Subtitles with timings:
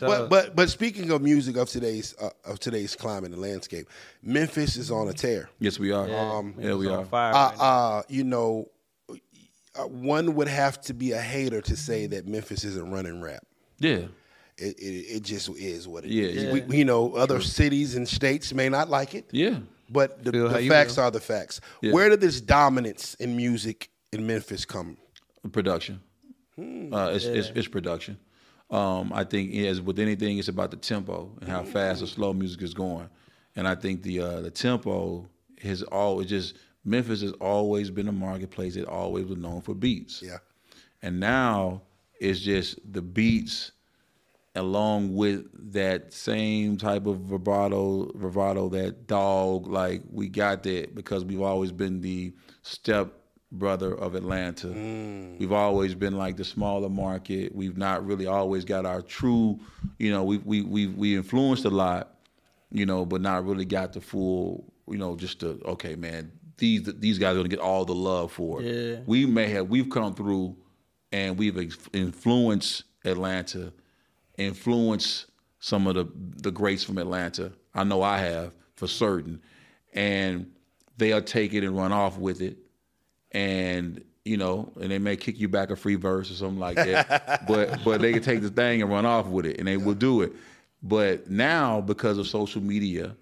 [0.00, 3.86] But but but speaking of music of today's uh, of today's climate and landscape,
[4.22, 5.48] Memphis is on a tear.
[5.58, 6.08] Yes, we are.
[6.10, 7.04] Um, yeah, we It's on are.
[7.06, 7.56] Fire Uh, right
[7.98, 8.68] uh, you know,
[9.10, 13.44] uh, one would have to be a hater to say that Memphis isn't running rap.
[13.78, 14.06] Yeah.
[14.56, 16.42] It, it, it just is what it Yeah, is.
[16.42, 16.52] yeah.
[16.66, 19.60] We, you know, other cities and states may not like it, Yeah.
[19.88, 21.04] but the, the facts feel?
[21.04, 21.60] are the facts.
[21.80, 21.92] Yeah.
[21.92, 24.96] Where did this dominance in music in Memphis come?
[25.52, 26.00] production.
[26.58, 28.18] Uh, it's, it's it's production.
[28.70, 32.32] Um, I think as with anything, it's about the tempo and how fast or slow
[32.32, 33.08] music is going.
[33.56, 35.26] And I think the uh, the tempo
[35.62, 36.54] has always just
[36.84, 40.22] Memphis has always been a marketplace that always was known for beats.
[40.22, 40.38] Yeah.
[41.02, 41.82] And now
[42.20, 43.72] it's just the beats
[44.54, 51.24] along with that same type of vibrato, vibrato, that dog, like we got that because
[51.24, 53.12] we've always been the step
[53.50, 54.68] brother of Atlanta.
[54.68, 55.38] Mm.
[55.38, 57.54] We've always been like the smaller market.
[57.54, 59.58] We've not really always got our true,
[59.98, 62.14] you know, we we we we influenced a lot,
[62.70, 66.84] you know, but not really got the full, you know, just the okay, man, these
[66.98, 68.66] these guys are gonna get all the love for it.
[68.66, 69.00] Yeah.
[69.06, 70.56] We may have we've come through
[71.12, 71.56] and we've
[71.92, 73.72] influenced Atlanta,
[74.36, 75.26] influenced
[75.60, 76.06] some of the
[76.42, 77.52] the greats from Atlanta.
[77.74, 79.40] I know I have for certain,
[79.94, 80.50] and
[80.98, 82.58] they'll take it and run off with it,
[83.32, 86.76] and you know, and they may kick you back a free verse or something like
[86.76, 87.46] that.
[87.48, 89.94] but but they can take the thing and run off with it, and they will
[89.94, 90.32] do it.
[90.82, 93.16] But now because of social media,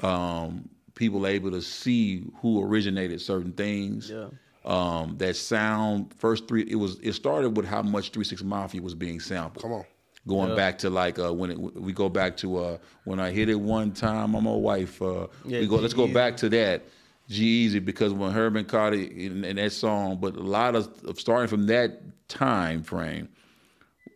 [0.00, 4.10] um, people are able to see who originated certain things.
[4.10, 4.28] Yeah.
[4.64, 8.82] Um, that sound first three it was it started with how much Three Six Mafia
[8.82, 9.62] was being sampled.
[9.62, 9.84] Come on.
[10.26, 13.48] Going back to like uh, when it, we go back to uh, when I hit
[13.48, 15.00] it one time, I'm a wife.
[15.00, 16.82] Uh, Yeah, we go let's go back to that
[17.28, 21.20] G-Eazy because when Herman caught it in, in that song, but a lot of of
[21.20, 23.28] starting from that time frame,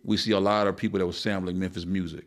[0.04, 2.24] we see a lot of people that were sampling Memphis music,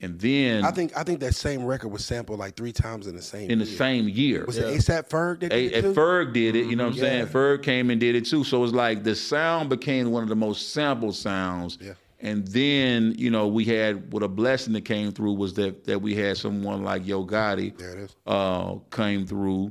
[0.00, 3.14] and then I think I think that same record was sampled like three times in
[3.14, 3.76] the same in the year.
[3.76, 5.92] same year, Was it ASAP Ferg that A- did it too?
[5.94, 7.26] Ferg did it, you know what I'm saying?
[7.26, 7.32] Yeah.
[7.32, 8.42] Ferg came and did it too.
[8.42, 11.78] So it's like the sound became one of the most sampled sounds.
[11.80, 11.92] Yeah.
[12.20, 16.00] And then, you know, we had what a blessing that came through was that that
[16.02, 18.16] we had someone like Yo Gotti There it is.
[18.26, 19.70] uh, came through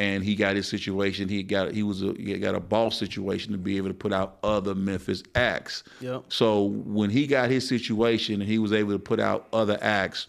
[0.00, 1.28] and he got his situation.
[1.28, 4.14] He got he was a, he got a boss situation to be able to put
[4.14, 5.84] out other Memphis acts.
[6.00, 6.24] Yep.
[6.30, 10.26] So when he got his situation and he was able to put out other acts,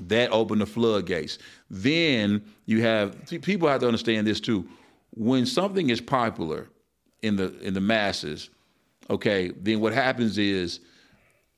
[0.00, 1.36] that opened the floodgates.
[1.68, 4.66] Then you have people have to understand this too.
[5.14, 6.70] When something is popular
[7.20, 8.48] in the in the masses,
[9.10, 10.80] okay, then what happens is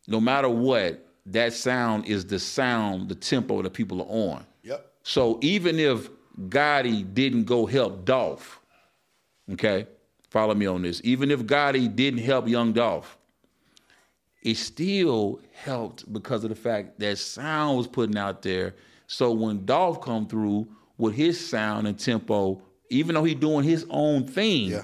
[0.09, 4.45] no matter what, that sound is the sound, the tempo that people are on.
[4.65, 4.91] Yep.
[5.05, 6.11] So even if
[6.49, 8.61] Gotti didn't go help Dolph,
[9.53, 9.87] okay,
[10.31, 11.01] follow me on this.
[11.05, 13.19] Even if Gotti didn't help Young Dolph,
[14.43, 18.75] it still helped because of the fact that sound was putting out there.
[19.07, 23.85] So when Dolph come through with his sound and tempo, even though he doing his
[23.91, 24.83] own thing, Yeah.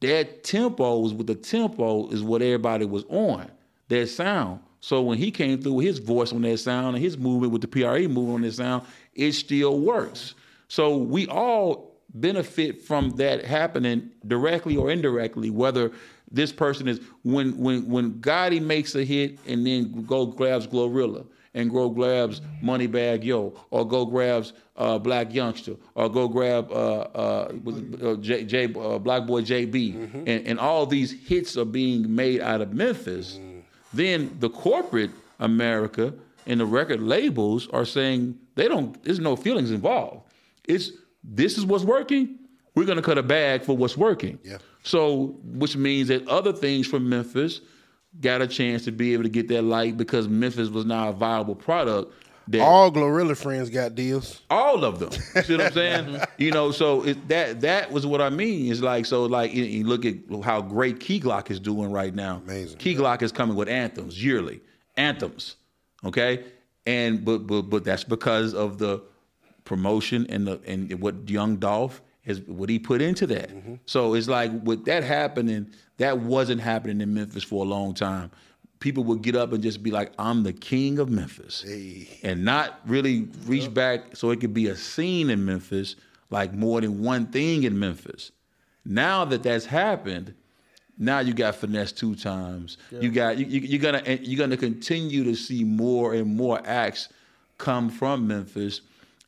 [0.00, 3.50] that tempo was with the tempo is what everybody was on.
[3.88, 4.60] That sound.
[4.80, 7.62] So when he came through with his voice on that sound and his movement with
[7.62, 8.84] the PRE movement on that sound,
[9.14, 10.34] it still works.
[10.74, 15.92] So we all benefit from that happening directly or indirectly, whether
[16.32, 21.24] this person is when when when Gotti makes a hit and then go grabs Glorilla
[21.54, 27.02] and go grabs Moneybagg Yo or go grabs uh, Blac Youngsta or go grab uh,
[27.22, 32.60] uh, J, J uh, BlocBoy JB and, and all these hits are being made out
[32.60, 33.38] of Memphis,
[33.92, 36.12] then the corporate America
[36.46, 39.00] and the record labels are saying they don't.
[39.04, 40.23] There's no feelings involved.
[40.68, 40.90] It's
[41.22, 42.38] this is what's working.
[42.74, 44.38] We're gonna cut a bag for what's working.
[44.42, 44.58] Yeah.
[44.82, 47.60] So, which means that other things from Memphis
[48.20, 51.12] got a chance to be able to get that light because Memphis was now a
[51.12, 52.12] viable product.
[52.48, 54.42] That All Glorilla friends got deals.
[54.50, 55.08] all of them.
[55.34, 56.20] You see what I'm saying?
[56.38, 58.70] you know, so it, that that was what I mean.
[58.70, 62.14] It's like so, like you, you look at how great Key Glock is doing right
[62.14, 62.42] now.
[62.44, 62.76] Amazing.
[62.78, 64.60] Key Glock is coming with anthems yearly,
[64.98, 65.56] anthems.
[66.04, 66.44] Okay,
[66.84, 69.02] and but but but that's because of the
[69.64, 73.50] promotion and the and what Young Dolph is what he put into that.
[73.50, 73.74] Mm-hmm.
[73.86, 78.30] So it's like with that happening, that wasn't happening in Memphis for a long time.
[78.80, 82.08] People would get up and just be like, "I'm the king of Memphis." Hey.
[82.22, 85.96] and not really reach back so it could be a scene in Memphis,
[86.30, 88.32] like more than one thing in Memphis.
[88.84, 90.34] Now that that's happened,
[90.98, 92.76] now you got Finesse2Tymes.
[92.90, 96.60] You got you, you, you're gonna and you're gonna continue to see more and more
[96.64, 97.08] acts
[97.58, 98.82] come from Memphis,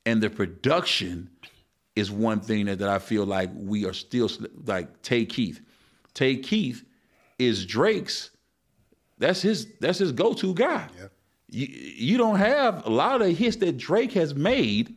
[0.06, 1.28] and the production
[1.94, 4.30] is one thing that, that I feel like we are still
[4.64, 5.60] like Tay Keith.
[6.14, 6.84] Tay Keith
[7.38, 8.30] is Drake's.
[9.18, 9.66] That's his.
[9.80, 10.88] That's his go-to guy.
[10.98, 11.06] Yeah.
[11.48, 14.94] you, you don't have a lot of the hits that Drake has made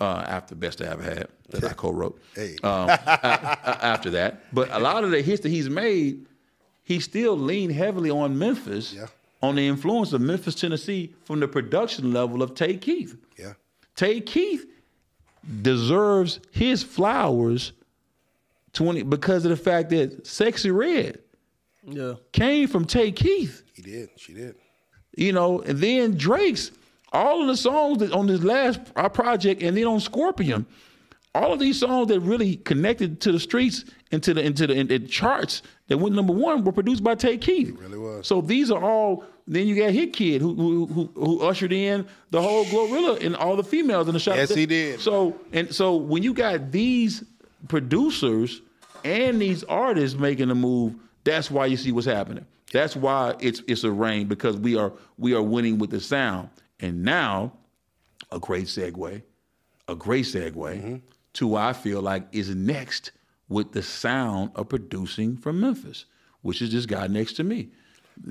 [0.00, 2.20] uh, after Best I Ever Had that I co-wrote.
[2.34, 2.56] Hey.
[2.62, 6.26] Um, after that, but a lot of the hits that he's made,
[6.84, 9.06] he still leaned heavily on Memphis, Yeah.
[9.42, 13.16] on the influence of Memphis, Tennessee, from the production level of Tay Keith.
[13.38, 13.54] Yeah.
[13.96, 14.66] Tay Keith
[15.62, 17.72] deserves his flowers
[18.72, 21.18] 20 because of the fact that Sexyy Red
[21.86, 22.14] Yeah.
[22.32, 23.62] came from Tay Keith.
[23.74, 24.10] He did.
[24.16, 24.56] She did.
[25.16, 26.72] You know, and then Drake's
[27.12, 30.66] all of the songs that on this last uh, project and then on Scorpion,
[31.34, 34.74] all of these songs that really connected to the streets and to the into the,
[34.74, 37.76] in, in charts that went number one were produced by Tay Keith.
[37.78, 38.26] really was.
[38.26, 39.24] So these are all.
[39.46, 43.56] Then you got Hitkidd who who, who, who ushered in the whole Glorilla and all
[43.56, 44.36] the females in the shop.
[44.36, 45.00] Yes, he did.
[45.00, 47.22] So and so when you got these
[47.68, 48.62] producers
[49.04, 50.94] and these artists making a move,
[51.24, 52.46] that's why you see what's happening.
[52.72, 56.48] That's why it's it's a reign because we are we are winning with the sound.
[56.80, 57.52] And now,
[58.32, 59.22] a great segue,
[59.88, 60.96] a great segue Mm-hmm.
[61.34, 63.12] to what I feel like is next
[63.48, 66.06] with the sound of producing from Memphis,
[66.42, 67.68] which is this guy next to me,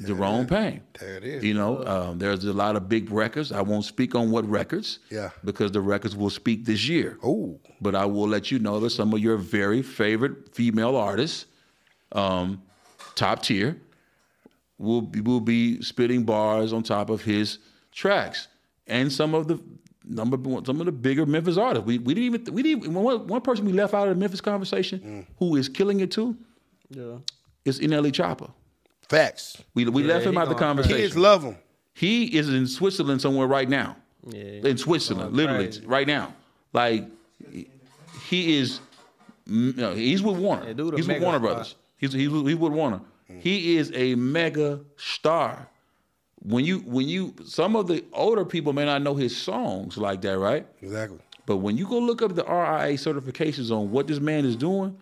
[0.05, 0.81] Jerome Payne.
[0.99, 1.43] There it is.
[1.43, 3.51] You know, um, there's a lot of big records.
[3.51, 5.29] I won't speak on what records, Yeah.
[5.43, 7.17] because the records will speak this year.
[7.23, 11.45] Oh, But I will let you know that some of your very favorite female artists,
[12.13, 12.61] um,
[13.15, 13.77] top tier,
[14.77, 17.59] will be, will be spitting bars on top of his
[17.91, 18.47] tracks,
[18.87, 19.59] and some of the
[20.05, 21.85] number one- some of the bigger Memphis artists.
[21.85, 24.41] We we didn't even we didn't one one person we left out of the Memphis
[24.41, 26.35] conversation who is killing it too
[26.89, 27.17] Yeah.
[27.65, 28.49] is NLE Chopper.
[29.17, 29.63] Facts.
[29.73, 30.97] We we left him he out the conversation.
[30.97, 31.57] Kids love him.
[31.93, 33.95] He is in Switzerland somewhere right now.
[34.27, 34.41] Yeah.
[34.69, 35.85] In Switzerland, literally crazy.
[35.85, 36.33] right now.
[36.71, 37.05] Like
[38.29, 38.79] he is.
[39.47, 40.67] mm, No, he's with Warner.
[40.67, 41.47] Yeah, dude he's with Warner star.
[41.53, 41.75] Brothers.
[41.97, 43.01] He's he's with, he's with Warner.
[43.39, 45.67] He is a mega star.
[46.43, 50.21] When you when you some of the older people may not know his songs like
[50.21, 50.67] that, right?
[50.81, 51.19] Exactly.
[51.45, 54.95] But when you go look up the RIA certifications on what this man is doing,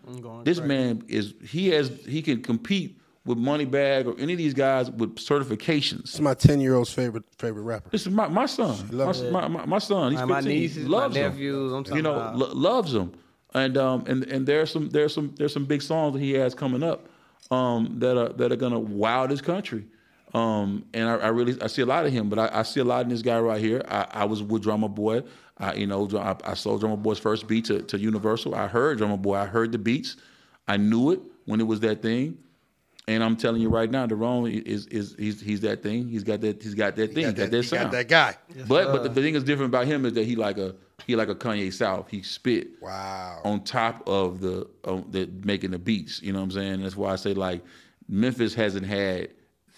[0.44, 0.62] this crazy.
[0.68, 5.16] man is he has he can compete with Moneybagg or any of these guys with
[5.18, 6.02] certifications.
[6.02, 7.90] It's my ten year old's favorite favorite rapper.
[7.90, 8.78] This is my, my son.
[8.92, 10.12] My, loves my, my, my son.
[10.12, 10.60] He's My, my 15.
[10.60, 11.32] nieces, my loves him.
[11.32, 11.74] nephews.
[11.74, 12.38] I'm talking You know, about.
[12.38, 13.12] lo- loves him.
[13.54, 16.56] And um and and there's some there's some there's some big songs that he has
[16.56, 17.08] coming up
[17.52, 19.86] um that are that are gonna wow this country.
[20.34, 22.80] Um and I, I really I see a lot of him, but I, I see
[22.80, 23.84] a lot in this guy right here.
[23.88, 25.24] I, I was with Drumma Boy.
[25.58, 28.56] I you know I, I sold Drumma Boy's first beat to, to Universal.
[28.56, 29.36] I heard Drumma Boy.
[29.36, 30.16] I heard the beats.
[30.68, 32.38] I knew it when it was that thing.
[33.12, 36.08] And I'm telling you right now, Deron is is he's he's that thing.
[36.08, 37.28] He's got that he's got that thing.
[37.28, 37.64] He got, that, sound.
[37.64, 37.84] he sound.
[37.84, 38.36] got that guy.
[38.68, 40.76] But but the, the thing that's different about him is that he like a
[41.06, 42.10] he like a Kanye South.
[42.10, 43.42] He spit Wow.
[43.44, 46.22] on top of the on the making the beats.
[46.22, 46.82] You know what I'm saying?
[46.84, 47.62] That's why I say like
[48.08, 49.30] Memphis hasn't had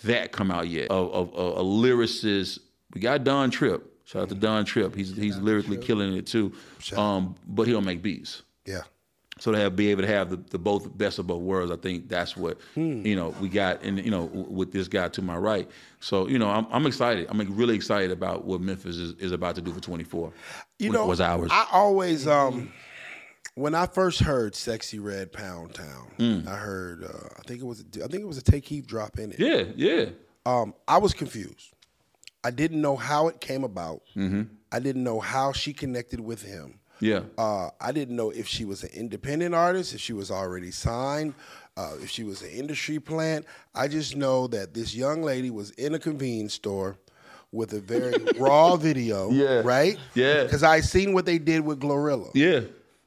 [0.03, 2.59] that come out yet of, of, of a lyricist.
[2.93, 3.89] We got Don Trip.
[4.05, 4.93] Shout out to Don Trip.
[4.95, 6.53] He's he's lyrically killing it too.
[6.95, 8.43] Um, but he don't make beats.
[8.65, 8.81] Yeah.
[9.39, 11.75] So to have be able to have the, the both best of both worlds, I
[11.77, 13.05] think that's what Hmm.
[13.05, 15.69] you know we got, and you know with this guy to my right.
[15.99, 17.27] So you know I'm, I'm excited.
[17.29, 20.31] I'm really excited about what Memphis is, is about to do for 24.
[20.79, 21.49] You know, was ours.
[21.51, 22.71] I always um
[23.55, 26.47] when I first heard "Sexyy Red Pound Town," Mm.
[26.47, 29.17] I heard uh, I think it was I think it was a Tay Keith drop
[29.19, 29.39] in it.
[29.39, 30.05] yeah, yeah.
[30.45, 31.71] Um, I was confused.
[32.43, 34.01] I didn't know how it came about.
[34.15, 34.41] Mm-hmm.
[34.71, 36.79] I didn't know how she connected with him.
[37.03, 37.21] Yeah.
[37.37, 41.33] Uh, I didn't know if she was an independent artist, if she was already signed,
[41.77, 43.45] uh, if she was an industry plant.
[43.75, 46.97] I just know that this young lady was in a convenience store
[47.51, 49.61] with a very raw video, Yeah.
[49.63, 49.97] right?
[50.15, 50.43] Yeah.
[50.43, 52.31] Because I seen what they did with Glorilla.
[52.33, 52.61] Yeah.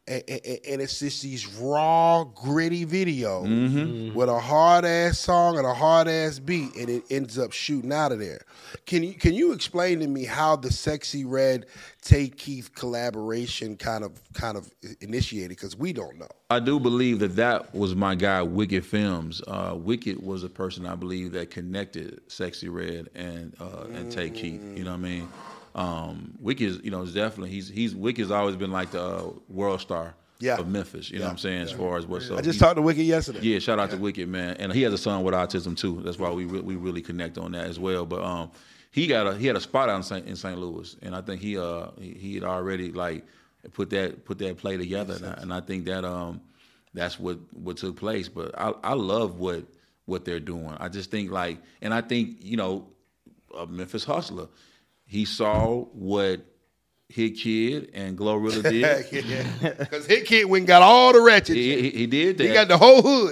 [0.08, 4.14] And, and, and it's just these raw, gritty videos Mm-hmm.
[4.14, 7.92] with a hard ass song and a hard ass beat, and it ends up shooting
[7.92, 8.42] out of there.
[8.86, 11.66] Can you can you explain to me how the Sexyy Red
[12.02, 14.70] Tay Keith collaboration kind of kind of
[15.00, 15.50] initiated?
[15.50, 16.28] Because we don't know.
[16.50, 19.42] I do believe that that was my guy, Wicked Films.
[19.48, 24.30] Uh, Wicked was a person I believe that connected Sexyy Red and uh, and Tay
[24.30, 24.62] Keith.
[24.76, 25.28] You know what I mean?
[25.76, 29.30] Um, Wicked, is, you know, is definitely he's he's Wicked's always been like the uh,
[29.48, 30.56] world star Yeah.
[30.56, 31.10] of Memphis.
[31.10, 31.62] You know what I'm saying?
[31.62, 32.38] As far as what's up.
[32.38, 33.40] I just He- talked to Wicked yesterday.
[33.42, 36.00] yeah, shout out to Wicked man, and he has a son with autism too.
[36.02, 38.06] That's why we re- we really connect on that as well.
[38.06, 38.50] But um,
[38.90, 40.26] he got a he had a spot out in St.
[40.26, 40.58] in St.
[40.58, 43.26] Louis, and I think he uh he, he had already like
[43.74, 46.40] put that put that play together, and I, and I think that um
[46.94, 48.30] that's what what took place.
[48.30, 49.64] But I I love what
[50.06, 50.74] what they're doing.
[50.80, 52.86] I just think like, and I think you know,
[53.58, 54.46] a Memphis hustler,
[55.06, 56.40] he saw what.
[57.12, 59.78] Hitkidd and Glorilla did.
[59.78, 61.54] Because Hitkidd went and got all the ratchet.
[61.56, 62.46] he, he, he did that.
[62.48, 63.24] he got the whole hood.